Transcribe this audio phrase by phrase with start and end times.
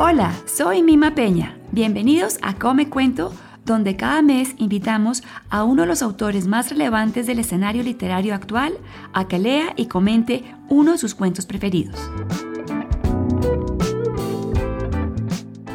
[0.00, 1.56] Hola, soy Mima Peña.
[1.72, 3.34] Bienvenidos a Come Cuento,
[3.64, 8.74] donde cada mes invitamos a uno de los autores más relevantes del escenario literario actual
[9.12, 11.96] a que lea y comente uno de sus cuentos preferidos.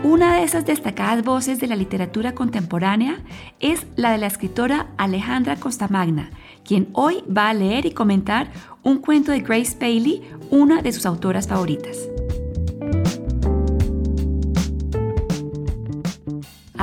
[0.04, 3.18] Una de esas destacadas voces de la literatura contemporánea
[3.60, 6.30] es la de la escritora Alejandra Costamagna,
[6.64, 8.50] quien hoy va a leer y comentar
[8.84, 11.98] un cuento de Grace Paley, una de sus autoras favoritas.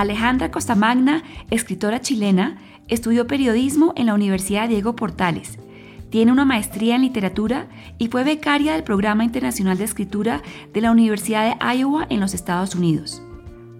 [0.00, 2.56] Alejandra Costamagna, escritora chilena,
[2.88, 5.58] estudió periodismo en la Universidad Diego Portales.
[6.08, 7.66] Tiene una maestría en literatura
[7.98, 10.40] y fue becaria del Programa Internacional de Escritura
[10.72, 13.20] de la Universidad de Iowa en los Estados Unidos.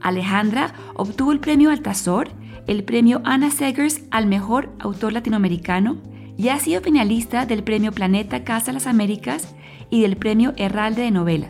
[0.02, 2.28] Alejandra obtuvo el premio Altazor,
[2.66, 5.96] el premio Anna Segers al mejor autor latinoamericano
[6.36, 9.54] y ha sido finalista del premio Planeta Casa Las Américas
[9.88, 11.48] y del premio Herralde de Novela.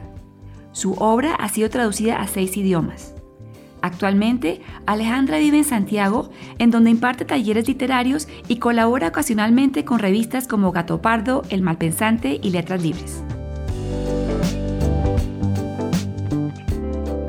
[0.71, 3.17] Su obra ha sido traducida a seis idiomas.
[3.83, 10.47] Actualmente, Alejandra vive en Santiago, en donde imparte talleres literarios y colabora ocasionalmente con revistas
[10.47, 13.23] como Gato Pardo, El Malpensante y Letras Libres.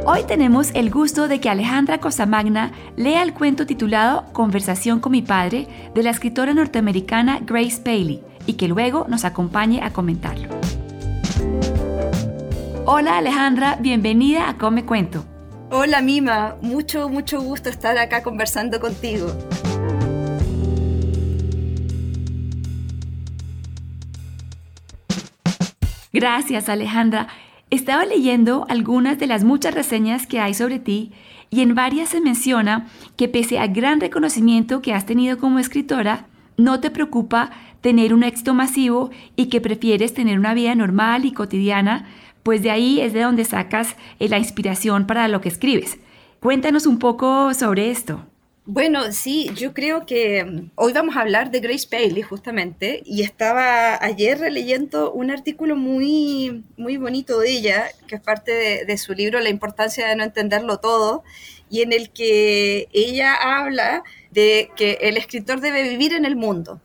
[0.03, 5.21] Hoy tenemos el gusto de que Alejandra Cosamagna lea el cuento titulado Conversación con mi
[5.21, 10.49] padre de la escritora norteamericana Grace Paley y que luego nos acompañe a comentarlo.
[12.86, 15.30] Hola Alejandra, bienvenida a Come Cuento.
[15.73, 19.27] Hola Mima, mucho, mucho gusto estar acá conversando contigo.
[26.11, 27.30] Gracias Alejandra.
[27.69, 31.14] Estaba leyendo algunas de las muchas reseñas que hay sobre ti
[31.49, 36.25] y en varias se menciona que pese al gran reconocimiento que has tenido como escritora,
[36.58, 37.49] no te preocupa
[37.80, 42.09] tener un éxito masivo y que prefieres tener una vida normal y cotidiana
[42.44, 45.97] pues de ahí es de donde sacas eh, la inspiración para lo que escribes.
[46.39, 48.26] Cuéntanos un poco sobre esto.
[48.65, 53.23] Bueno, sí, yo creo que mm, hoy vamos a hablar de Grace Paley justamente y
[53.23, 58.98] estaba ayer releyendo un artículo muy, muy bonito de ella, que es parte de, de
[58.98, 61.23] su libro La importancia de no entenderlo todo,
[61.71, 66.82] y en el que ella habla de que el escritor debe vivir en el mundo.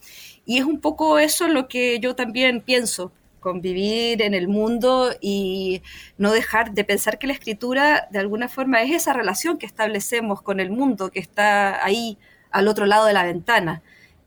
[0.46, 3.12] Y es un poco eso lo que yo también pienso
[3.46, 5.80] convivir en el mundo y
[6.18, 10.42] no dejar de pensar que la escritura de alguna forma es esa relación que establecemos
[10.42, 12.18] con el mundo que está ahí
[12.50, 13.82] al otro lado de la ventana.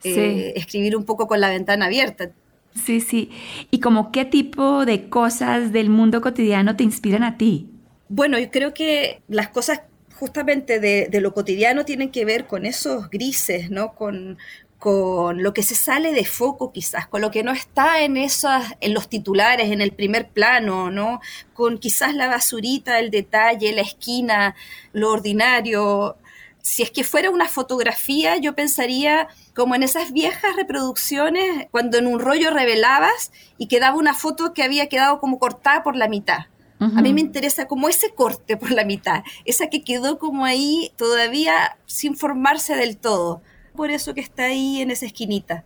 [0.05, 2.31] Eh, escribir un poco con la ventana abierta.
[2.73, 3.29] Sí, sí.
[3.71, 7.67] ¿Y como qué tipo de cosas del mundo cotidiano te inspiran a ti?
[8.07, 9.81] Bueno, yo creo que las cosas
[10.15, 13.95] justamente de, de, lo cotidiano tienen que ver con esos grises, ¿no?
[13.95, 14.37] Con,
[14.79, 18.75] con lo que se sale de foco quizás, con lo que no está en esas,
[18.79, 21.19] en los titulares, en el primer plano, ¿no?
[21.53, 24.55] Con quizás la basurita, el detalle, la esquina,
[24.93, 26.15] lo ordinario.
[26.61, 32.07] Si es que fuera una fotografía, yo pensaría como en esas viejas reproducciones, cuando en
[32.07, 36.45] un rollo revelabas y quedaba una foto que había quedado como cortada por la mitad.
[36.79, 40.93] A mí me interesa como ese corte por la mitad, esa que quedó como ahí
[40.95, 43.41] todavía sin formarse del todo
[43.79, 45.63] por eso que está ahí en esa esquinita.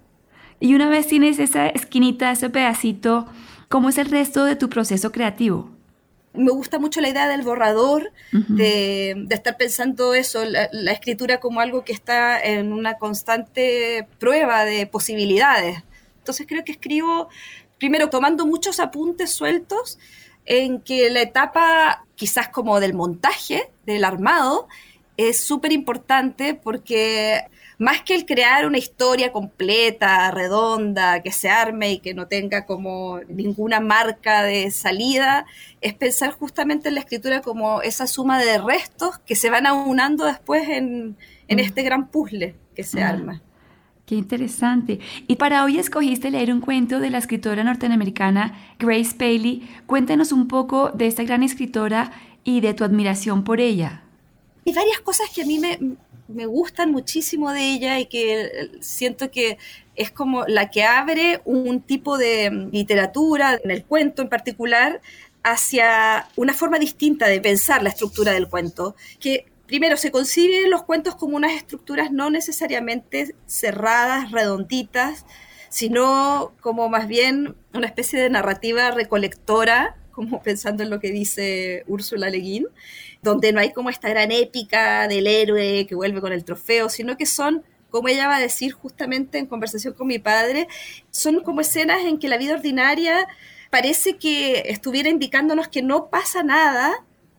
[0.59, 3.25] Y una vez tienes esa esquinita, ese pedacito,
[3.69, 5.71] ¿cómo es el resto de tu proceso creativo?
[6.35, 11.83] Me gusta mucho la idea del borrador, de, estar pensando eso, la, escritura como algo
[11.83, 15.83] que está en una constante prueba de posibilidades.
[16.19, 17.29] Entonces creo que escribo,
[17.79, 19.97] primero, tomando muchos apuntes sueltos,
[20.45, 24.67] en que la etapa quizás como del montaje, del armado,
[25.17, 27.47] es súper importante porque
[27.77, 32.65] más que el crear una historia completa, redonda, que se arme y que no tenga
[32.65, 35.45] como ninguna marca de salida,
[35.81, 40.25] es pensar justamente en la escritura como esa suma de restos que se van aunando
[40.25, 41.15] después en, mm.
[41.47, 43.41] este gran puzzle que se ah, arma.
[44.05, 44.99] Qué interesante.
[45.27, 49.69] Y para hoy escogiste leer un cuento de la escritora norteamericana Grace Paley.
[49.85, 52.11] Cuéntanos un poco de esta gran escritora
[52.43, 54.03] y de tu admiración por ella.
[54.65, 55.79] Hay varias cosas que a mí me,
[56.33, 59.57] me gustan muchísimo de ella y que siento que
[59.95, 65.01] es como la que abre un tipo de literatura, en el cuento en particular,
[65.43, 70.83] hacia una forma distinta de pensar la estructura del cuento, que primero se conciben los
[70.83, 75.25] cuentos como unas estructuras no necesariamente cerradas, redonditas,
[75.69, 81.83] sino como más bien una especie de narrativa recolectora, como pensando en lo que dice
[81.87, 82.67] Úrsula Le Guin,
[83.21, 87.17] donde no hay como esta gran épica del héroe que vuelve con el trofeo, sino
[87.17, 90.67] que son, como ella va a decir justamente en conversación con mi padre,
[91.11, 93.27] son como escenas en que la vida ordinaria
[93.69, 96.93] parece que estuviera indicándonos que no pasa nada,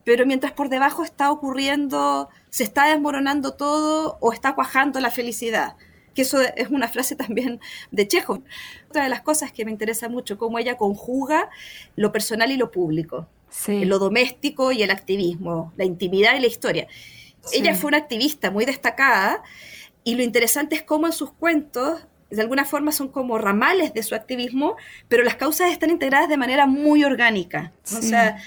[0.05, 5.77] pero mientras por debajo está ocurriendo, se está desmoronando todo o está cuajando la felicidad.
[6.15, 8.43] Que eso es una frase también de Chejo.
[8.89, 11.51] Otra de las cosas que me interesa mucho, cómo ella conjuga
[11.97, 13.29] lo personal y lo público,
[13.69, 16.87] lo doméstico y el activismo, la intimidad y la historia.
[17.53, 19.43] Ella fue una activista muy destacada
[20.03, 24.03] y lo interesante es cómo en sus cuentos de alguna forma son como ramales de
[24.03, 24.77] su activismo,
[25.09, 27.73] pero las causas están integradas de manera muy orgánica.
[27.85, 28.39] O sea,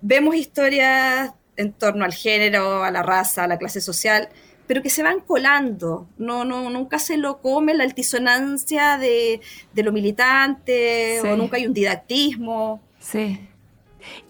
[0.00, 4.28] vemos historias en torno al género, a la raza, a la clase social,
[4.66, 6.06] pero que se van colando.
[6.18, 9.40] No, no, nunca se lo come la altisonancia de,
[9.72, 12.80] de lo militante, o nunca hay un didactismo.
[12.98, 13.40] Sí.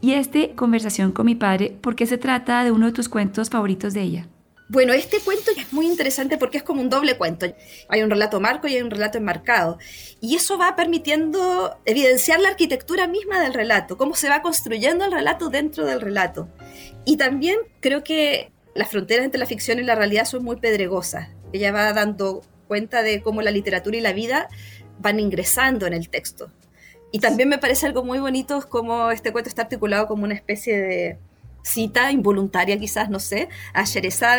[0.00, 3.50] Y este conversación con mi padre, ¿por qué se trata de uno de tus cuentos
[3.50, 4.28] favoritos de ella?
[4.68, 7.46] Bueno, este cuento es muy interesante porque es como un doble cuento.
[7.88, 9.78] Hay un relato marco y hay un relato enmarcado.
[10.20, 15.12] Y eso va permitiendo evidenciar la arquitectura misma del relato, cómo se va construyendo el
[15.12, 16.48] relato dentro del relato.
[17.04, 21.28] Y también creo que las fronteras entre la ficción y la realidad son muy pedregosas.
[21.52, 24.48] Ella va dando cuenta de cómo la literatura y la vida
[24.98, 26.50] van ingresando en el texto.
[27.12, 30.80] Y también me parece algo muy bonito como este cuento está articulado como una especie
[30.80, 31.18] de
[31.62, 33.84] cita involuntaria quizás, no sé, a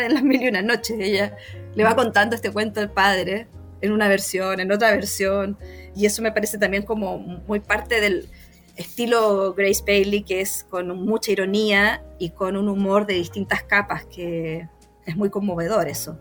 [0.00, 0.96] en las mil y una noches.
[0.98, 1.36] Ella
[1.74, 3.48] le va contando este cuento al padre
[3.80, 5.56] en una versión, en otra versión,
[5.94, 8.28] y eso me parece también como muy parte del
[8.78, 14.06] estilo Grace Bailey, que es con mucha ironía y con un humor de distintas capas,
[14.06, 14.68] que
[15.04, 16.18] es muy conmovedor eso.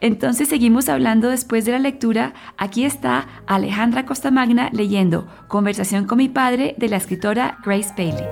[0.00, 2.34] Entonces seguimos hablando después de la lectura.
[2.56, 8.26] Aquí está Alejandra Costamagna leyendo Conversación con mi padre de la escritora Grace Bailey.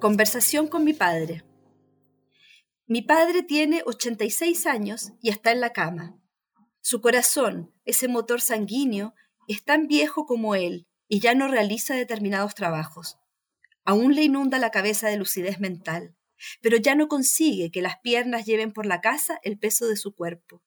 [0.00, 1.44] Conversación con mi padre.
[2.86, 6.19] Mi padre tiene 86 años y está en la cama.
[6.80, 9.14] Su corazón, ese motor sanguíneo,
[9.48, 13.18] es tan viejo como él y ya no realiza determinados trabajos.
[13.84, 16.16] Aún le inunda la cabeza de lucidez mental,
[16.60, 20.14] pero ya no consigue que las piernas lleven por la casa el peso de su
[20.14, 20.62] cuerpo.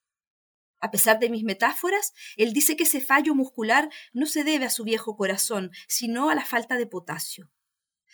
[0.80, 4.70] A pesar de mis metáforas, él dice que ese fallo muscular no se debe a
[4.70, 7.50] su viejo corazón, sino a la falta de potasio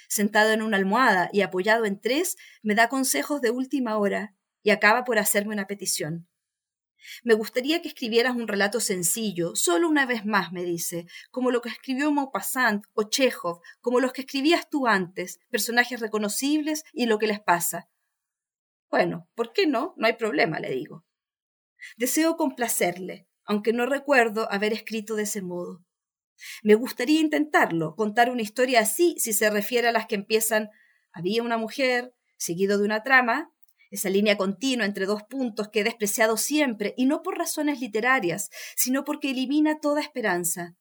[0.10, 4.72] sentado en una almohada y apoyado en tres, me da consejos de última hora y
[4.72, 6.28] acaba por hacerme una petición.
[7.24, 11.62] Me gustaría que escribieras un relato sencillo, solo una vez más, me dice, como lo
[11.62, 17.20] que escribió Maupassant o Chekhov, como los que escribías tú antes, personajes reconocibles y lo
[17.20, 17.90] que les pasa.
[18.90, 19.94] Bueno, ¿por qué no?
[19.98, 21.06] No hay problema, le digo.
[21.98, 25.84] Deseo complacerle, aunque no recuerdo haber escrito de ese modo.
[26.64, 30.70] Me gustaría intentarlo, contar una historia así si se refiere a las que empiezan
[31.12, 33.52] había una mujer, seguido de una trama,
[33.92, 38.50] esa línea continua entre dos puntos que he despreciado siempre, y no por razones literarias,
[38.76, 40.76] sino porque elimina toda esperanza.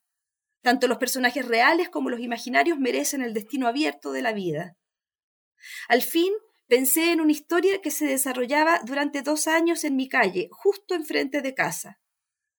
[0.62, 4.76] Tanto los personajes reales como los imaginarios merecen el destino abierto de la vida.
[5.88, 6.32] Al fin,
[6.66, 11.40] pensé en una historia que se desarrollaba durante dos años en mi calle, justo enfrente
[11.40, 12.00] de casa.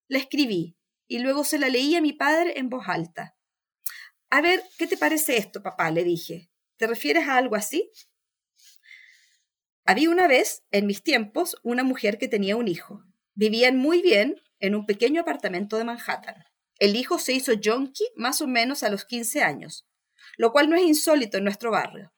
[0.07, 0.75] La escribí,
[1.07, 3.35] y luego se la leí a mi padre en voz alta.
[4.31, 5.91] A ver, ¿qué te parece esto, papá?
[5.91, 6.49] le dije.
[6.77, 7.91] ¿Te refieres a algo así?
[9.89, 13.03] Había una vez, en mis tiempos, una mujer que tenía un hijo.
[13.33, 16.45] Vivían muy bien en un pequeño apartamento de Manhattan.
[16.77, 19.87] El hijo se hizo junkie más o menos a los 15 años,
[20.37, 22.13] lo cual no es insólito en nuestro barrio.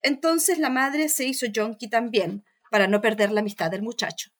[0.00, 4.30] Entonces la madre se hizo junkie también, para no perder la amistad del muchacho.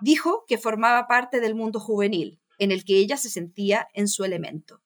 [0.00, 4.22] Dijo que formaba parte del mundo juvenil, en el que ella se sentía en su
[4.22, 4.80] elemento.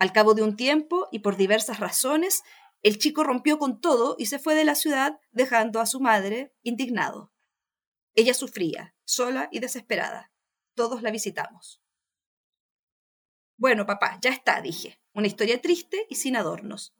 [0.00, 2.42] Al cabo de un tiempo y por diversas razones,
[2.82, 6.54] el chico rompió con todo y se fue de la ciudad dejando a su madre
[6.62, 7.32] indignado.
[8.14, 10.32] Ella sufría, sola y desesperada.
[10.74, 11.80] Todos la visitamos.
[13.56, 15.00] Bueno, papá, ya está, dije.
[15.14, 16.94] Una historia triste y sin adornos.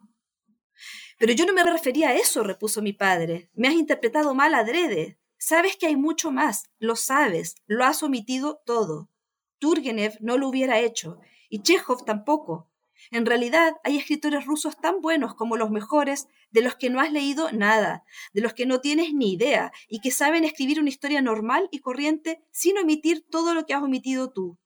[1.18, 3.50] Pero yo no me refería a eso, repuso mi padre.
[3.52, 5.18] Me has interpretado mal adrede.
[5.36, 9.10] Sabes que hay mucho más, lo sabes, lo has omitido todo.
[9.58, 12.71] Turgenev no lo hubiera hecho, y Chekhov tampoco.
[13.10, 17.12] En realidad, hay escritores rusos tan buenos como los mejores, de los que no has
[17.12, 21.22] leído nada, de los que no tienes ni idea, y que saben escribir una historia
[21.22, 24.58] normal y corriente sin omitir todo lo que has omitido tú.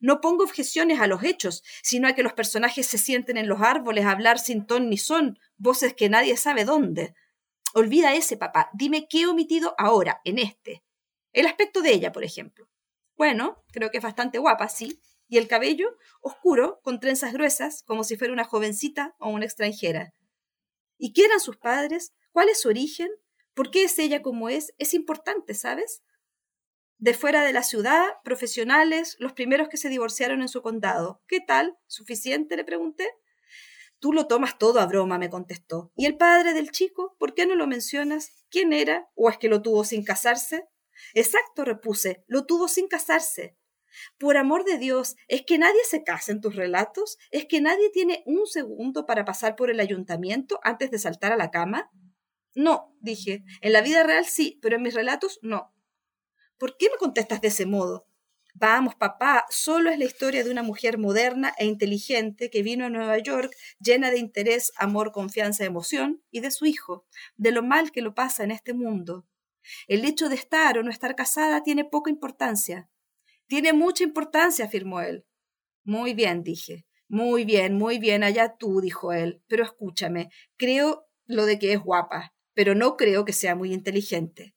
[0.00, 3.60] No pongo objeciones a los hechos, sino a que los personajes se sienten en los
[3.60, 7.14] árboles a hablar sin ton ni son, voces que nadie sabe dónde.
[7.74, 8.70] Olvida ese, papá.
[8.72, 10.82] Dime qué he omitido ahora, en este.
[11.32, 12.68] El aspecto de ella, por ejemplo.
[13.16, 15.00] Bueno, creo que es bastante guapa, sí.
[15.28, 20.14] Y el cabello oscuro, con trenzas gruesas, como si fuera una jovencita o una extranjera.
[20.96, 22.12] ¿Y qué eran sus padres?
[22.32, 23.08] ¿Cuál es su origen?
[23.54, 24.72] ¿Por qué es ella como es?
[24.78, 26.02] Es importante, ¿sabes?
[26.96, 31.22] De fuera de la ciudad, profesionales, los primeros que se divorciaron en su condado.
[31.28, 31.76] ¿Qué tal?
[31.86, 32.56] ¿Suficiente?
[32.56, 33.08] le pregunté.
[34.00, 35.92] Tú lo tomas todo a broma, me contestó.
[35.96, 37.16] ¿Y el padre del chico?
[37.18, 38.30] ¿Por qué no lo mencionas?
[38.48, 39.08] ¿Quién era?
[39.14, 40.68] ¿O es que lo tuvo sin casarse?
[41.14, 43.57] Exacto, repuse, lo tuvo sin casarse.
[44.18, 47.18] Por amor de Dios, ¿es que nadie se casa en tus relatos?
[47.30, 51.36] ¿Es que nadie tiene un segundo para pasar por el ayuntamiento antes de saltar a
[51.36, 51.90] la cama?
[52.54, 55.72] No, dije, en la vida real sí, pero en mis relatos no.
[56.58, 58.08] ¿Por qué me contestas de ese modo?
[58.54, 62.90] Vamos, papá, solo es la historia de una mujer moderna e inteligente que vino a
[62.90, 67.92] Nueva York llena de interés, amor, confianza, emoción, y de su hijo, de lo mal
[67.92, 69.28] que lo pasa en este mundo.
[69.86, 72.88] El hecho de estar o no estar casada tiene poca importancia.
[73.48, 75.24] Tiene mucha importancia, afirmó él.
[75.82, 76.84] Muy bien, dije.
[77.08, 79.42] Muy bien, muy bien, allá tú, dijo él.
[79.48, 84.54] Pero escúchame, creo lo de que es guapa, pero no creo que sea muy inteligente.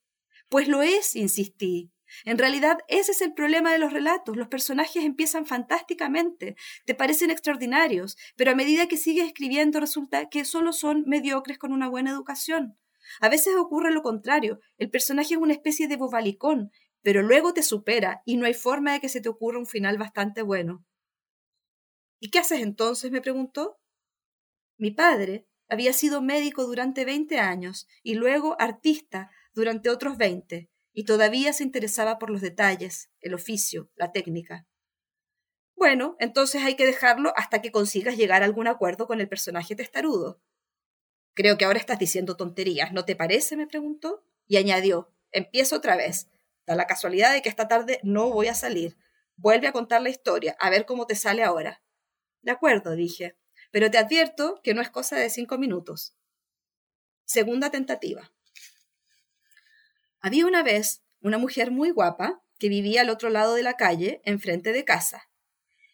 [0.49, 1.91] Pues lo es, insistí.
[2.25, 4.35] En realidad, ese es el problema de los relatos.
[4.35, 10.43] Los personajes empiezan fantásticamente, te parecen extraordinarios, pero a medida que sigues escribiendo resulta que
[10.43, 12.77] solo son mediocres con una buena educación.
[13.19, 16.71] A veces ocurre lo contrario, el personaje es una especie de bobalicón,
[17.01, 19.97] pero luego te supera y no hay forma de que se te ocurra un final
[19.97, 20.85] bastante bueno.
[22.19, 23.11] ¿Y qué haces entonces?
[23.11, 23.79] me preguntó.
[24.77, 31.05] Mi padre había sido médico durante veinte años y luego artista durante otros veinte y
[31.05, 34.67] todavía se interesaba por los detalles, el oficio, la técnica.
[35.75, 39.75] Bueno, entonces hay que dejarlo hasta que consigas llegar a algún acuerdo con el personaje
[39.75, 40.39] testarudo.
[41.33, 43.55] Creo que ahora estás diciendo tonterías, ¿no te parece?
[43.55, 44.23] me preguntó.
[44.47, 46.27] Y añadió, empiezo otra vez.
[46.75, 48.97] La casualidad de que esta tarde no voy a salir.
[49.35, 51.81] Vuelve a contar la historia, a ver cómo te sale ahora.
[52.41, 53.37] De acuerdo, dije,
[53.71, 56.15] pero te advierto que no es cosa de cinco minutos.
[57.25, 58.31] Segunda tentativa.
[60.19, 64.21] Había una vez una mujer muy guapa que vivía al otro lado de la calle,
[64.23, 65.29] enfrente de casa.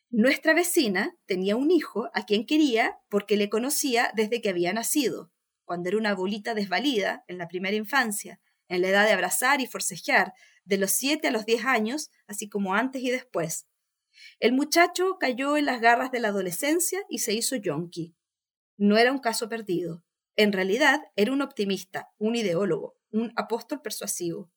[0.10, 5.32] Nuestra vecina tenía un hijo a quien quería porque le conocía desde que había nacido,
[5.64, 9.68] cuando era una bolita desvalida en la primera infancia, en la edad de abrazar y
[9.68, 10.34] forcejear,
[10.68, 13.68] de los siete a los diez años, así como antes y después.
[14.40, 18.16] El muchacho cayó en las garras de la adolescencia y se hizo yonki.
[18.78, 20.04] No era un caso perdido.
[20.36, 24.52] En realidad era un optimista, un ideólogo, un apóstol persuasivo.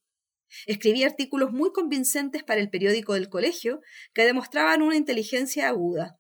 [0.67, 3.81] Escribía artículos muy convincentes para el periódico del colegio
[4.13, 6.20] que demostraban una inteligencia aguda.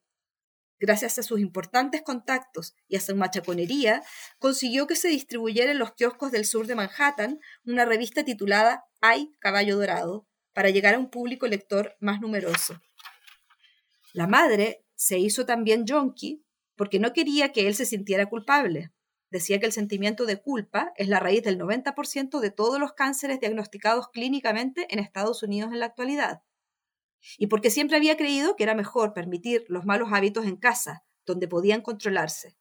[0.81, 4.03] Gracias a sus importantes contactos y a su machaconería,
[4.39, 9.35] consiguió que se distribuyera en los kioscos del sur de Manhattan una revista titulada Ay,
[9.41, 12.81] Caballo Dorado, para llegar a un público lector más numeroso.
[14.15, 16.43] La madre se hizo también yonki
[16.77, 18.91] porque no quería que él se sintiera culpable.
[19.31, 23.39] Decía que el sentimiento de culpa es la raíz del 90% de todos los cánceres
[23.39, 26.43] diagnosticados clínicamente en Estados Unidos en la actualidad.
[27.39, 31.49] Y porque siempre había creído que era mejor permitir los malos hábitos en casa, donde
[31.49, 32.57] podían controlarse.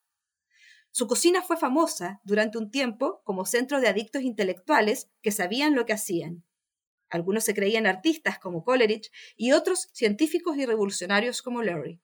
[0.91, 5.85] Su cocina fue famosa durante un tiempo como centro de adictos intelectuales que sabían lo
[5.85, 6.43] que hacían.
[7.09, 12.01] Algunos se creían artistas como Coleridge y otros científicos y revolucionarios como Larry.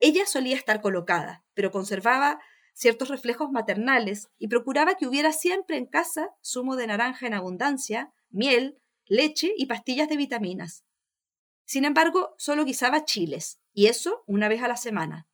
[0.00, 2.40] Ella solía estar colocada, pero conservaba
[2.74, 8.12] ciertos reflejos maternales y procuraba que hubiera siempre en casa zumo de naranja en abundancia,
[8.30, 10.84] miel, leche y pastillas de vitaminas.
[11.72, 15.26] Sin embargo, solo guisaba chiles, y eso una vez a la semana.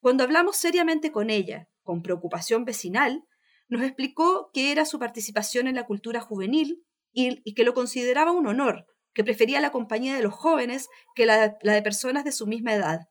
[0.00, 3.24] Cuando hablamos seriamente con ella, con preocupación vecinal,
[3.66, 8.46] nos explicó que era su participación en la cultura juvenil y, que lo consideraba un
[8.46, 8.84] honor,
[9.14, 12.74] que prefería la compañía de los jóvenes que la, la de personas de su misma
[12.74, 13.08] edad.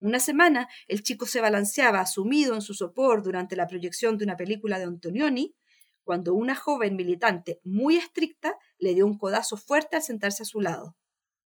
[0.00, 4.36] Una semana el chico se balanceaba sumido en su sopor durante la proyección de una
[4.36, 5.54] película de Antonioni,
[6.02, 10.60] cuando una joven militante muy estricta le dio un codazo fuerte al sentarse a su
[10.60, 10.96] lado.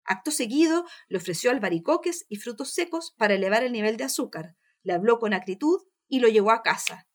[0.06, 4.94] Acto seguido le ofreció albaricoques y frutos secos para elevar el nivel de azúcar, le
[4.94, 7.08] habló con acritud y lo llevó a casa.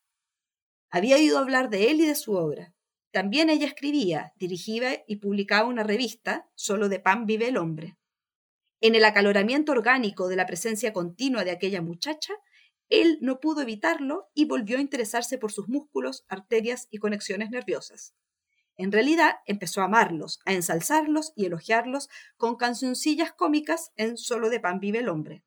[0.90, 2.74] Había oído hablar de él y de su obra.
[3.10, 7.96] También ella escribía, dirigía y publicaba una revista, Solo de pan vive el hombre.
[8.80, 12.34] En el acaloramiento orgánico de la presencia continua de aquella muchacha,
[12.88, 18.14] él no pudo evitarlo y volvió a interesarse por sus músculos, arterias y conexiones nerviosas.
[18.78, 24.60] En realidad, empezó a amarlos, a ensalzarlos y elogiarlos con cancioncillas cómicas en Solo de
[24.60, 25.44] pan vive el hombre.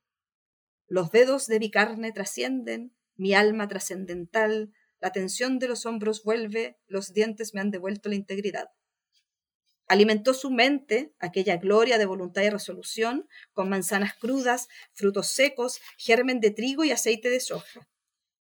[0.88, 6.77] Los dedos de mi carne trascienden, mi alma trascendental, la tensión de los hombros vuelve,
[6.88, 8.69] los dientes me han devuelto la integridad.
[9.88, 16.41] Alimentó su mente, aquella gloria de voluntad y resolución, con manzanas crudas, frutos secos, germen
[16.41, 17.89] de trigo y aceite de soja.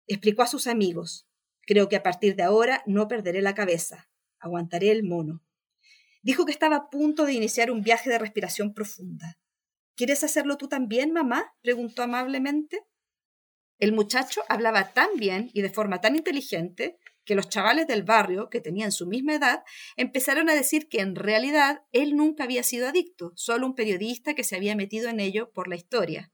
[0.08, 1.28] Explicó a sus amigos,
[1.68, 4.11] creo que a partir de ahora no perderé la cabeza,
[4.42, 5.42] aguantaré el mono.
[6.22, 9.38] Dijo que estaba a punto de iniciar un viaje de respiración profunda.
[9.96, 11.54] ¿Quieres hacerlo tú también, mamá?
[11.62, 12.86] preguntó amablemente.
[13.78, 18.50] El muchacho hablaba tan bien y de forma tan inteligente que los chavales del barrio,
[18.50, 19.64] que tenían su misma edad,
[19.96, 24.44] empezaron a decir que en realidad él nunca había sido adicto, solo un periodista que
[24.44, 26.32] se había metido en ello por la historia.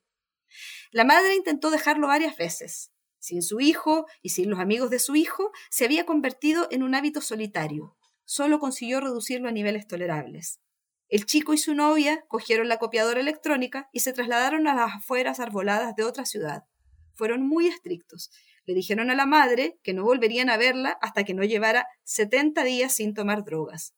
[0.92, 2.92] La madre intentó dejarlo varias veces.
[3.20, 6.96] Sin su hijo y sin los amigos de su hijo, se había convertido en un
[6.96, 7.97] hábito solitario.
[8.30, 10.60] Solo consiguió reducirlo a niveles tolerables.
[11.08, 15.40] El chico y su novia cogieron la copiadora electrónica y se trasladaron a las afueras
[15.40, 16.66] arboladas de otra ciudad.
[17.14, 18.30] Fueron muy estrictos.
[18.66, 22.66] Le dijeron a la madre que no volverían a verla hasta que no llevara 70
[22.66, 23.96] días sin tomar drogas.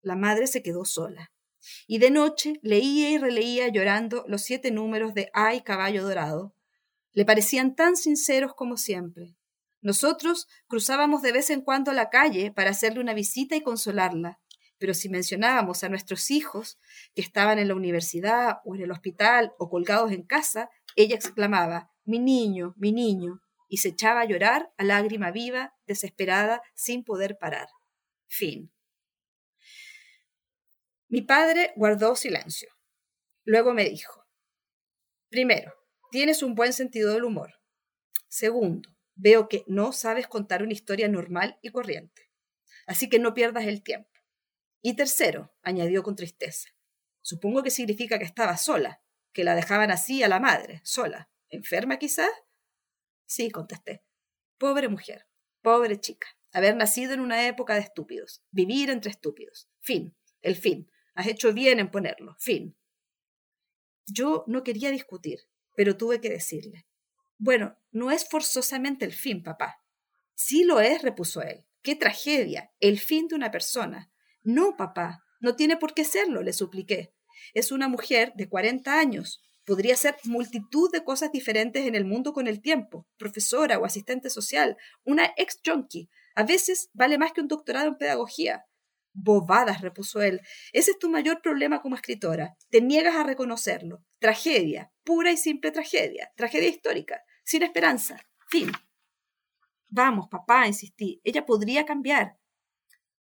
[0.00, 1.30] La madre se quedó sola.
[1.86, 6.54] Y de noche leía y releía llorando los siete números de Ay Caballo Dorado.
[7.12, 9.36] Le parecían tan sinceros como siempre.
[9.82, 14.40] Nosotros cruzábamos de vez en cuando la calle para hacerle una visita y consolarla,
[14.78, 16.78] pero si mencionábamos a nuestros hijos
[17.14, 21.90] que estaban en la universidad o en el hospital o colgados en casa, ella exclamaba,
[22.04, 27.36] mi niño, mi niño, y se echaba a llorar a lágrima viva, desesperada, sin poder
[27.38, 27.68] parar.
[28.26, 28.72] Fin.
[31.08, 32.68] Mi padre guardó silencio.
[33.44, 34.24] Luego me dijo,
[35.28, 35.72] primero,
[36.10, 37.52] tienes un buen sentido del humor.
[38.28, 38.88] Segundo,
[39.20, 42.30] veo que no sabes contar una historia normal y corriente.
[42.86, 44.10] Así que no pierdas el tiempo.
[44.82, 46.70] Y tercero, añadió con tristeza,
[47.20, 51.30] supongo que significa que estaba sola, que la dejaban así a la madre, sola.
[51.50, 52.30] ¿Enferma quizás?
[53.26, 54.02] Sí, contesté.
[54.56, 55.26] Pobre mujer,
[55.60, 59.68] pobre chica, haber nacido en una época de estúpidos, vivir entre estúpidos.
[59.80, 60.90] Fin, el fin.
[61.14, 62.76] Has hecho bien en ponerlo, fin.
[64.06, 65.40] Yo no quería discutir,
[65.76, 66.86] pero tuve que decirle.
[67.42, 69.82] Bueno, no es forzosamente el fin, papá.
[70.34, 71.64] Sí lo es, repuso él.
[71.82, 76.52] Qué tragedia, el fin de una persona, no, papá, no tiene por qué serlo, le
[76.52, 77.14] supliqué.
[77.54, 79.42] Es una mujer de 40 años.
[79.64, 83.06] Podría ser multitud de cosas diferentes en el mundo con el tiempo.
[83.16, 86.10] Profesora o asistente social, una ex junkie.
[86.34, 88.66] A veces vale más que un doctorado en pedagogía.
[89.12, 90.42] Bobadas, repuso él.
[90.74, 92.56] Ese es tu mayor problema como escritora.
[92.68, 94.04] Te niegas a reconocerlo.
[94.18, 96.32] Tragedia, pura y simple tragedia.
[96.36, 98.24] Tragedia histórica, sin esperanza.
[98.48, 98.70] Fin.
[99.88, 101.20] Vamos, papá, insistí.
[101.24, 102.38] Ella podría cambiar.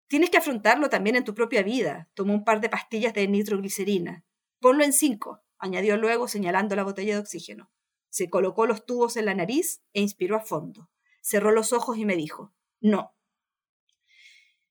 [0.07, 2.07] Tienes que afrontarlo también en tu propia vida.
[2.13, 4.23] Tomó un par de pastillas de nitroglicerina.
[4.59, 7.71] Ponlo en cinco, añadió luego señalando la botella de oxígeno.
[8.09, 10.91] Se colocó los tubos en la nariz e inspiró a fondo.
[11.23, 13.15] Cerró los ojos y me dijo, no.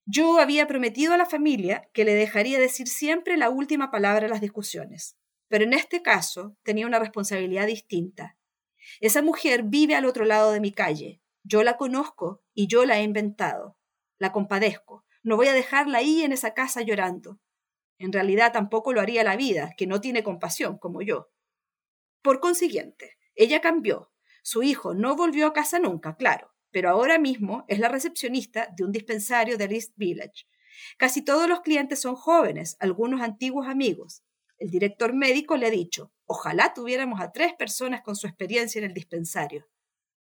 [0.05, 4.31] Yo había prometido a la familia que le dejaría decir siempre la última palabra en
[4.31, 5.17] las discusiones,
[5.49, 8.37] pero en este caso tenía una responsabilidad distinta.
[9.01, 11.21] Esa mujer vive al otro lado de mi calle.
[11.43, 13.79] Yo la conozco y yo la he inventado.
[14.19, 17.39] La compadezco, no voy a dejarla ahí en esa casa llorando.
[17.99, 21.31] En realidad tampoco lo haría la vida, que no tiene compasión como yo.
[22.23, 24.11] Por consiguiente, ella cambió.
[24.43, 28.85] Su hijo no volvió a casa nunca, claro, pero ahora mismo es la recepcionista de
[28.85, 30.47] un dispensario de East Village.
[30.97, 34.23] Casi todos los clientes son jóvenes, algunos antiguos amigos.
[34.61, 38.85] El director médico le ha dicho, ojalá tuviéramos a tres personas con su experiencia en
[38.85, 39.67] el dispensario.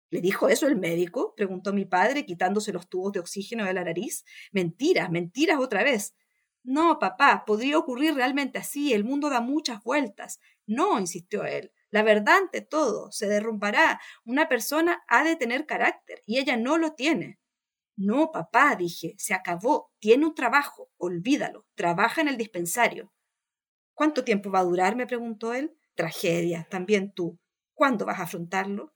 [0.08, 1.34] ¿Le dijo eso el médico?
[1.36, 4.24] preguntó mi padre, quitándose los tubos de oxígeno de la nariz.
[4.52, 6.14] Mentiras, mentiras otra vez.
[6.62, 10.38] No, papá, podría ocurrir realmente así, el mundo da muchas vueltas.
[10.64, 11.72] No, insistió él.
[11.90, 14.00] La verdad ante todo, se derrumbará.
[14.24, 17.40] Una persona ha de tener carácter, y ella no lo tiene.
[17.96, 19.90] No, papá, dije, se acabó.
[19.98, 21.66] Tiene un trabajo, olvídalo.
[21.74, 23.12] Trabaja en el dispensario.
[24.00, 24.96] ¿Cuánto tiempo va a durar?
[24.96, 25.76] me preguntó él.
[25.94, 27.38] Tragedia, también tú.
[27.74, 28.94] ¿Cuándo vas a afrontarlo?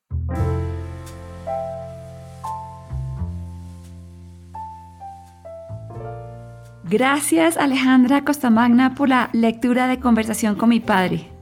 [6.85, 11.34] Gracias Alejandra Costamagna por la lectura de conversación con mi padre.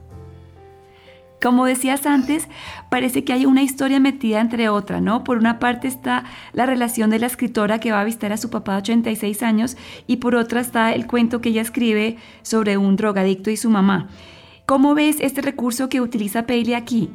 [1.43, 2.47] Como decías antes,
[2.89, 5.25] parece que hay una historia metida entre otra, ¿no?
[5.25, 8.49] Por una parte está la relación de la escritora que va a visitar a su
[8.49, 9.75] papá de 86 años
[10.07, 14.07] y por otra está el cuento que ella escribe sobre un drogadicto y su mamá.
[14.65, 17.09] ¿Cómo ves este recurso que utiliza Paley aquí?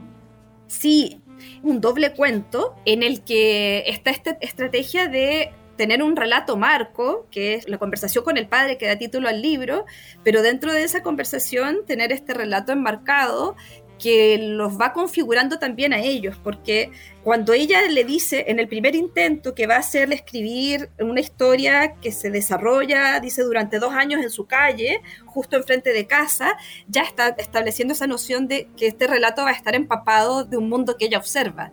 [0.66, 1.22] Sí,
[1.62, 7.54] un doble cuento en el que está esta estrategia de tener un relato marco, que
[7.54, 9.86] es la conversación con el padre que da título al libro,
[10.22, 13.56] pero dentro de esa conversación tener este relato enmarcado
[13.98, 16.90] que los va configurando también a ellos, porque
[17.24, 21.94] cuando ella le dice en el primer intento que va a hacerle escribir una historia
[22.00, 26.56] que se desarrolla, dice, durante dos años en su calle, justo enfrente de casa,
[26.86, 30.68] ya está estableciendo esa noción de que este relato va a estar empapado de un
[30.68, 31.72] mundo que ella observa.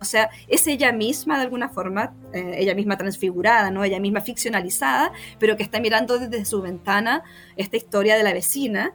[0.00, 3.84] O sea, es ella misma de alguna forma, eh, ella misma transfigurada, ¿no?
[3.84, 7.22] Ella misma ficcionalizada, pero que está mirando desde su ventana
[7.56, 8.92] esta historia de la vecina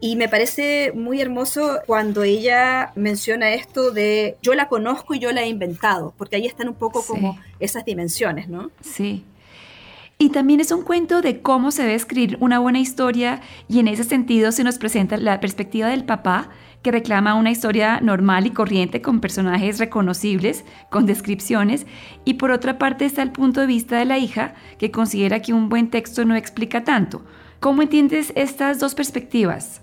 [0.00, 5.32] Y me parece muy hermoso cuando ella menciona esto de yo la conozco y yo
[5.32, 8.70] la he inventado, porque ahí están un poco como esas dimensiones, ¿no?
[8.80, 9.24] Sí.
[10.20, 13.86] Y también es un cuento de cómo se debe escribir una buena historia y en
[13.86, 16.50] ese sentido se nos presenta la perspectiva del papá
[16.82, 21.86] que reclama una historia normal y corriente con personajes reconocibles, con descripciones,
[22.24, 25.52] y por otra parte está el punto de vista de la hija que considera que
[25.52, 27.24] un buen texto no explica tanto.
[27.60, 29.82] ¿Cómo entiendes estas dos perspectivas?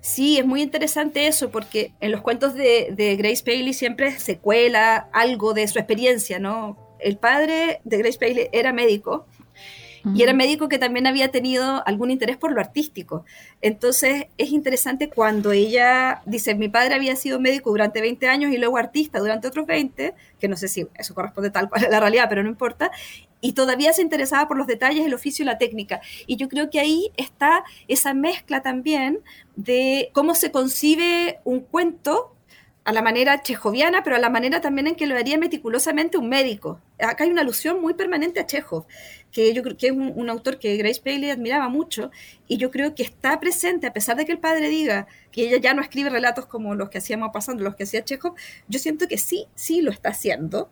[0.00, 4.38] Sí, es muy interesante eso, porque en los cuentos de, de Grace Paley siempre se
[4.38, 6.96] cuela algo de su experiencia, ¿no?
[7.00, 9.26] El padre de Grace Paley era médico
[10.14, 13.24] y era médico que también había tenido algún interés por lo artístico.
[13.60, 18.58] Entonces es interesante cuando ella dice, mi padre había sido médico durante 20 años y
[18.58, 22.00] luego artista durante otros 20, que no sé si eso corresponde tal cual a la
[22.00, 22.90] realidad, pero no importa,
[23.40, 26.00] y todavía se interesaba por los detalles, el oficio y la técnica.
[26.26, 29.20] Y yo creo que ahí está esa mezcla también
[29.56, 32.36] de cómo se concibe un cuento
[32.86, 36.28] a la manera chejoviana, pero a la manera también en que lo haría meticulosamente un
[36.28, 36.80] médico.
[37.00, 38.86] Acá hay una alusión muy permanente a Chekhov,
[39.32, 42.12] que yo creo que es un, autor que Grace Paley admiraba mucho,
[42.46, 45.56] y yo creo que está presente, a pesar de que el padre diga que ella
[45.56, 48.34] ya no escribe relatos como los que hacíamos pasando, los que hacía Chekhov,
[48.68, 50.70] yo siento que sí, sí lo está haciendo,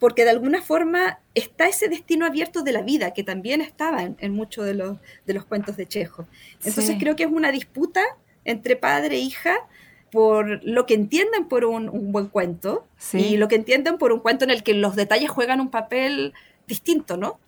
[0.00, 4.32] porque de alguna forma está ese destino abierto de la vida, que también estaba en,
[4.32, 6.26] muchos de los, de los cuentos de Chekhov.
[6.64, 8.00] Entonces creo que es una disputa
[8.44, 9.54] entre padre e hija,
[10.10, 14.44] por lo que entienden por un, buen cuento y lo que entienden por un cuento
[14.44, 16.32] en el que los detalles juegan un papel
[16.66, 17.38] distinto, ¿no?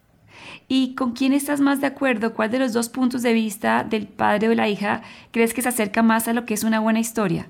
[0.69, 2.35] ¿Y con quién estás más de acuerdo?
[2.35, 5.63] ¿Cuál de los dos puntos de vista del padre o de la hija crees que
[5.63, 7.49] se acerca más a lo que es una buena historia?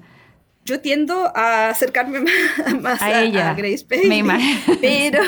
[0.65, 2.21] Yo tiendo a acercarme
[2.81, 4.25] más, a, ella, Grace Payne,
[4.81, 5.23] pero,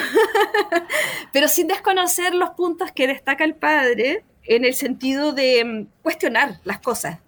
[1.32, 6.60] pero sin desconocer los puntos que destaca el padre en el sentido de mm, cuestionar
[6.64, 7.18] las cosas,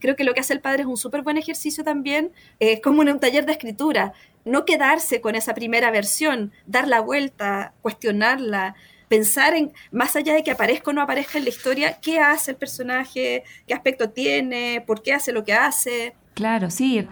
[0.00, 3.02] creo que lo que hace el padre es un súper buen ejercicio también, es como
[3.02, 4.12] en un taller de escritura,
[4.44, 8.76] no quedarse con esa primera versión, dar la vuelta, cuestionarla,
[9.08, 12.52] pensar en, más allá de que aparezca o no aparezca en la historia, qué hace
[12.52, 16.14] el personaje, qué aspecto tiene, por qué hace lo que hace.
[16.34, 17.06] Claro, sí.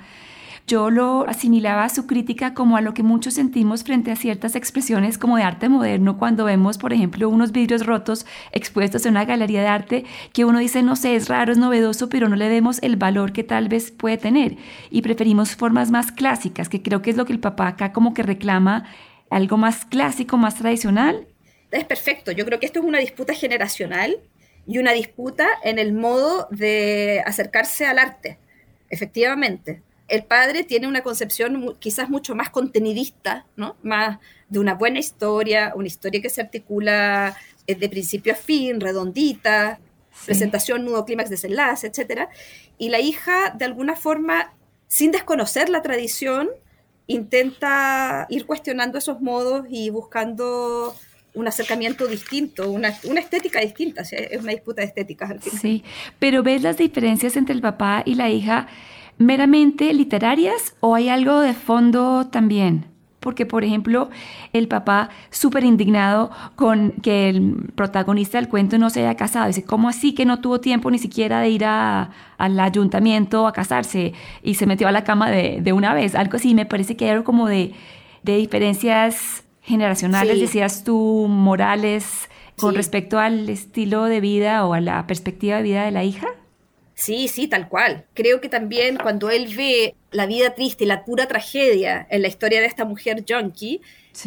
[0.66, 4.57] Yo lo asimilaba a su crítica como a lo que muchos sentimos frente a ciertas
[4.57, 9.27] expresiones como de arte moderno cuando vemos, por ejemplo, unos vidrios rotos expuestos en una
[9.27, 12.48] galería de arte que uno dice, no sé, es raro, es novedoso, pero no le
[12.48, 14.57] vemos el valor que tal vez puede tener.
[14.90, 18.14] Y preferimos formas más clásicas, que creo que es lo que el papá acá como
[18.14, 18.87] que reclama,
[19.29, 21.27] algo más clásico, más tradicional.
[21.72, 24.16] Es perfecto, yo creo que esto es una disputa generacional
[24.66, 28.38] y una disputa en el modo de acercarse al arte,
[28.88, 33.77] efectivamente el padre tiene una concepción quizás mucho más contenidista, ¿no?
[33.83, 37.37] Más de una buena historia, una historia que se articula
[37.67, 39.81] eh, de principio a fin, redondita,
[40.27, 42.29] presentación, nudo, clímax, desenlace, etc.
[42.79, 44.53] Y la hija, de alguna forma,
[44.87, 46.51] sin desconocer la tradición,
[47.07, 50.95] intenta ir cuestionando esos modos y buscando
[51.35, 55.43] un acercamiento distinto, una, estética distinta, es una disputa de estéticas.
[55.61, 55.83] Sí,
[56.19, 58.69] pero ves las diferencias entre el papá y la hija
[59.18, 62.87] meramente literarias o hay algo de fondo también?
[63.20, 64.11] Porque, por ejemplo,
[64.53, 69.46] el papá súper indignado con que el protagonista del cuento no se haya casado.
[69.46, 74.12] Dice, ¿cómo así que no tuvo tiempo ni siquiera de ir al ayuntamiento a casarse
[74.42, 76.14] y se metió a la cama de, una vez?
[76.14, 77.72] Algo así, me parece que hay algo como de,
[78.22, 85.57] diferencias generacionales, decías tú, morales, con respecto al estilo de vida o a la perspectiva
[85.57, 86.29] de vida de la hija.
[86.94, 88.07] Sí, sí, tal cual.
[88.14, 92.28] Creo que también cuando él ve la vida triste y la pura tragedia en la
[92.28, 93.80] historia de esta mujer junkie,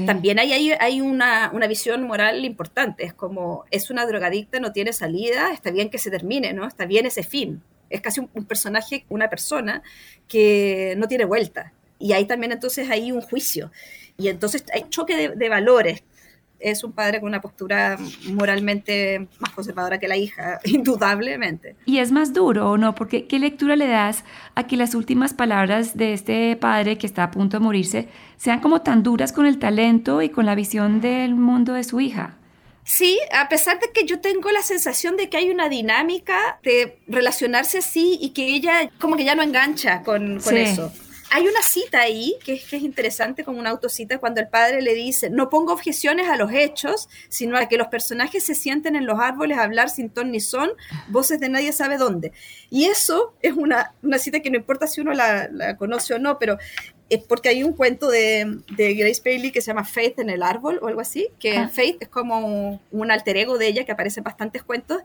[0.06, 3.06] también hay, hay, hay una, una, visión moral importante.
[3.06, 6.67] Es como, es una drogadicta, no tiene salida, está bien que se termine, ¿no?
[6.67, 7.63] Está bien ese fin.
[7.89, 9.82] Es casi un, personaje, una persona
[10.27, 11.71] que no tiene vuelta.
[11.99, 13.71] Y hay también entonces ahí un juicio.
[14.17, 16.03] Y entonces hay choque de, de valores
[16.60, 17.98] es un padre con una postura
[18.32, 21.76] moralmente más conservadora que la hija, indudablemente.
[21.86, 22.96] Y es más duro, ¿o no?
[22.96, 24.24] Porque ¿qué lectura le das
[24.56, 28.60] a que las últimas palabras de este padre que está a punto de morirse sean
[28.60, 32.38] como tan duras con el talento y con la visión del mundo de su hija?
[32.84, 37.00] Sí, a pesar de que yo tengo la sensación de que hay una dinámica de
[37.08, 40.91] relacionarse así y que ella como que ya no engancha con, con eso
[41.30, 44.82] hay una cita ahí que es, que es interesante como una autocita cuando el padre
[44.82, 48.96] le dice, no pongo objeciones a los hechos, sino a que los personajes se sienten
[48.96, 50.70] en los árboles a hablar sin ton ni son,
[51.10, 52.32] voces de nadie sabe dónde.
[52.70, 56.20] Y eso es una, una cita que no importa si uno la, la conoce o
[56.20, 56.58] no, pero
[57.10, 60.44] es porque hay un cuento de, de, Grace Bailey que se llama Faith en el
[60.44, 64.20] árbol o algo así, que Faith es como un alter ego de ella que aparece
[64.20, 65.02] en bastantes cuentos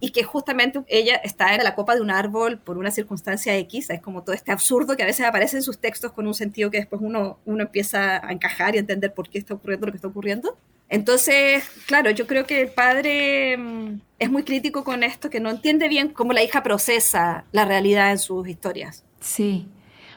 [0.00, 3.90] y que justamente ella está en la copa de un árbol por una circunstancia X,
[3.90, 6.70] es como todo este absurdo que a veces aparece en sus textos con un sentido
[6.70, 9.92] que después uno, uno empieza a encajar y a entender por qué está ocurriendo lo
[9.92, 10.56] que está ocurriendo.
[10.88, 15.50] Entonces, claro, yo creo que el padre mm, es muy crítico con esto, que no
[15.50, 19.04] entiende bien cómo la hija procesa la realidad en sus historias.
[19.20, 19.66] Sí.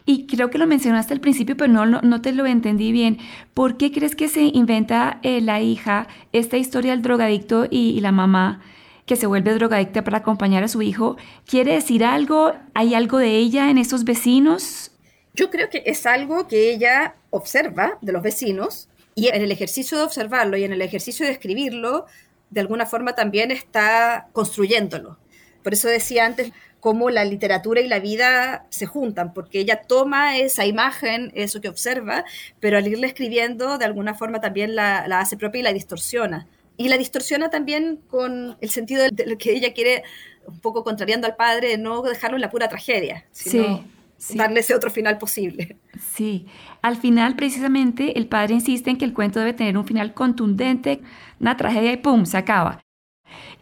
[0.06, 3.20] Y creo que lo mencionaste al principio, pero no, no, te lo entendí bien.
[3.54, 8.12] ¿Por qué crees que se inventa eh, la hija esta historia del drogadicto y, la
[8.12, 8.62] mamá
[9.06, 11.18] que se vuelve drogadicta para acompañar a su hijo?
[11.46, 12.54] ¿Quiere decir algo?
[12.74, 14.92] ¿Hay algo de ella en esos vecinos?
[15.34, 19.98] Yo creo que es algo que ella observa de los vecinos y en el ejercicio
[19.98, 22.06] de observarlo y en el ejercicio de escribirlo,
[22.50, 25.18] de alguna forma también está construyéndolo.
[25.64, 30.38] Por eso decía antes cómo la literatura y la vida se juntan, porque ella toma
[30.38, 32.26] esa imagen, eso que observa,
[32.60, 36.48] pero al irla escribiendo, de alguna forma también la, hace propia y la distorsiona.
[36.82, 40.04] Y la distorsiona también con el sentido de lo que ella quiere,
[40.48, 43.86] un poco contrariando al padre, no dejarlo en la pura tragedia, sino
[44.34, 45.78] darle ese otro final posible.
[46.14, 46.48] Sí,
[46.82, 51.02] al final precisamente el padre insiste en que el cuento debe tener un final contundente,
[51.40, 52.26] una tragedia y ¡pum!
[52.26, 52.82] se acaba.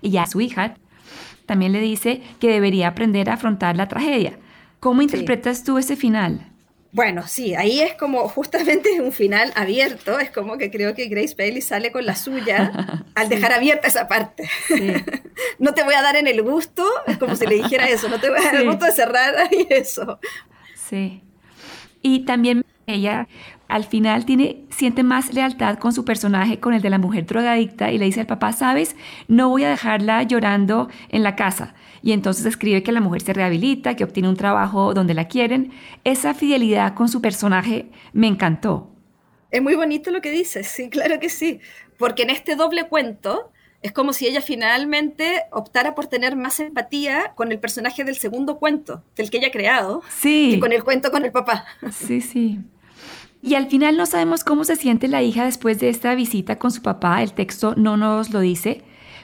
[0.02, 0.78] Y ya su hija
[1.46, 4.40] también le dice que debería aprender a afrontar la tragedia.
[4.80, 6.49] ¿Cómo interpretas tú ese final?
[6.92, 11.36] Bueno, sí, ahí es como justamente un final abierto, es como que creo que Grace
[11.38, 14.50] Bailey sale con la suya al dejar abierta esa parte.
[15.60, 18.20] no te voy a dar en el gusto, es como si le dijera eso, no
[18.20, 20.20] te voy a dar el gusto de cerrar ahí eso.
[20.74, 21.22] Sí.
[22.02, 23.28] Y también ella
[23.68, 27.92] al final tiene, siente más lealtad con su personaje, con el de la mujer drogadicta,
[27.92, 28.96] y le dice al papá, sabes,
[29.28, 31.76] no voy a dejarla llorando en la casa.
[32.02, 35.72] Y entonces escribe que la mujer se rehabilita, que obtiene un trabajo donde la quieren.
[36.04, 38.90] Esa fidelidad con su personaje me encantó.
[39.52, 41.60] Es muy bonito lo que dices, sí, claro que sí.
[41.98, 47.34] Porque en este doble cuento, es como si ella finalmente optara por tener más empatía
[47.36, 50.52] con el personaje del segundo cuento, del que ella ha creado, sí.
[50.54, 51.66] que con el cuento con el papá.
[51.92, 52.60] Sí, sí.
[53.42, 56.72] Y al final no sabemos cómo se siente la hija después de esta visita con
[56.72, 58.84] su papá, el texto no nos lo dice.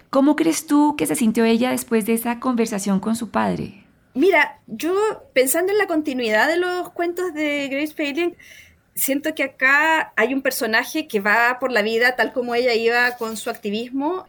[0.10, 3.84] ¿Cómo crees tú que se sintió ella después de esa conversación con su padre?
[4.14, 4.96] Mira, yo
[5.34, 8.36] pensando en la continuidad de los cuentos de Grace Palin,
[8.96, 13.18] siento que acá hay un personaje que va por la vida tal como ella iba
[13.18, 14.26] con su activismo,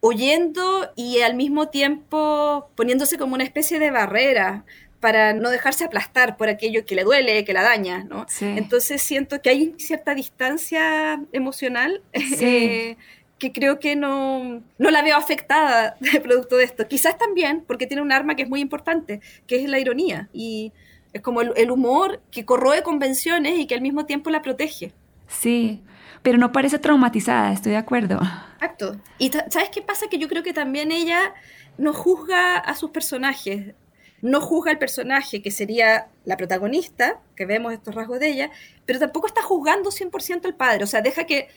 [0.00, 4.64] oyendo y al mismo tiempo poniéndose como una especie de barrera
[5.00, 8.26] para no dejarse aplastar por aquello que le duele, que la daña, ¿no?
[8.40, 12.96] Entonces siento que hay cierta distancia emocional eh,
[13.42, 16.86] que creo que no, no la veo afectada de producto de esto.
[16.86, 20.28] Quizás también porque tiene un arma que es muy importante, que es la ironía.
[20.32, 20.72] Y
[21.12, 24.92] es como el, humor que corroe convenciones y que al mismo tiempo la protege.
[25.26, 25.82] Sí,
[26.22, 28.20] pero no parece traumatizada, estoy de acuerdo.
[28.54, 29.00] Exacto.
[29.18, 30.06] Y ¿sabes qué pasa?
[30.08, 31.34] Que yo creo que también ella
[31.78, 33.74] no juzga a sus personajes
[34.22, 38.50] no juzga al personaje, que sería la protagonista, que vemos estos rasgos de ella,
[38.86, 41.48] pero tampoco está juzgando 100% al padre, o sea, deja que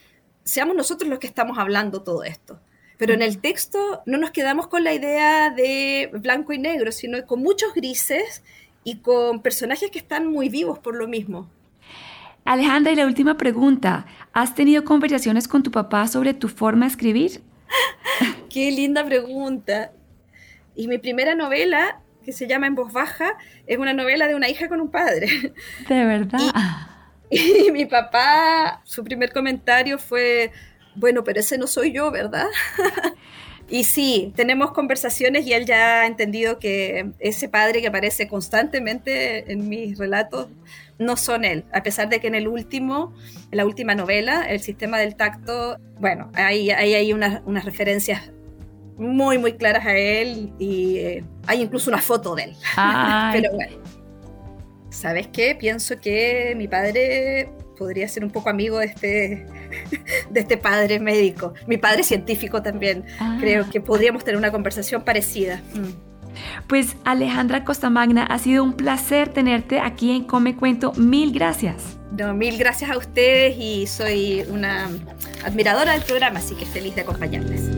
[0.46, 2.60] seamos nosotros los que estamos hablando todo esto.
[2.98, 7.26] Pero en el texto no nos quedamos con la idea de blanco y negro, sino
[7.26, 8.42] con muchos grises
[8.86, 11.50] y con personajes que están muy vivos por lo mismo.
[12.46, 14.06] Alejandra, y la última pregunta.
[14.32, 17.42] ¿Has tenido conversaciones con tu papá sobre tu forma de escribir?
[18.50, 19.92] Qué linda pregunta.
[20.76, 24.50] Y mi primera novela que se llama En voz baja, es una novela de una
[24.50, 25.54] hija con un padre.
[25.88, 26.40] De verdad.
[26.40, 26.95] Y,
[27.74, 30.52] mi papá, su primer comentario fue,
[30.96, 32.48] bueno, pero ese no soy yo, ¿verdad?
[33.68, 39.52] Y sí, tenemos conversaciones y él ya ha entendido que ese padre que aparece constantemente
[39.52, 40.50] en mis relatos
[41.00, 43.14] no son él, a pesar de que en el último,
[43.52, 48.32] en la última novela, El sistema del tacto, bueno, ahí hay, hay unas, unas referencias
[48.98, 52.56] muy, muy claras a él y eh, hay incluso una foto de él.
[53.34, 53.78] Pero bueno,
[54.96, 55.56] ¿sabes qué?
[55.56, 59.46] Pienso que mi padre podría ser un poco amigo de este,
[60.30, 63.06] de este padre médico, mi padre científico también.
[63.20, 63.38] Ah.
[63.40, 65.62] Creo que podríamos tener una conversación parecida.
[65.74, 66.16] Mm.
[66.68, 70.92] Pues Alejandra Costamagna, ha sido un placer tenerte aquí en Come Cuento.
[70.94, 71.98] Mil gracias.
[72.12, 74.90] No, mil gracias a ustedes y soy una
[75.46, 77.70] admiradora del programa, así que feliz de acompañarles.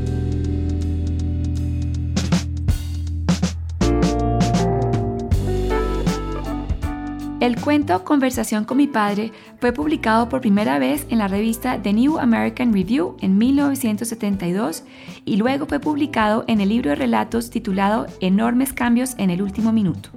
[7.47, 9.31] El cuento Conversación con mi padre
[9.61, 14.83] fue publicado por primera vez en la revista The New American Review en 1972
[15.23, 19.71] y luego fue publicado en el libro de relatos titulado Enormes cambios en el último
[19.71, 20.09] minuto.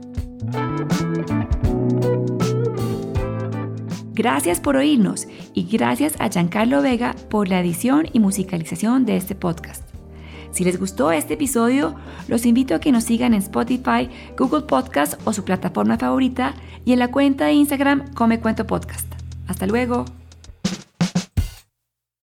[4.12, 9.36] Gracias por oírnos y gracias a Giancarlo Vega por la edición y musicalización de este
[9.36, 9.89] podcast.
[10.52, 11.94] Si les gustó este episodio,
[12.28, 16.92] los invito a que nos sigan en Spotify, Google Podcast o su plataforma favorita y
[16.92, 19.06] en la cuenta de Instagram Come Podcast.
[19.46, 20.19] Hasta luego.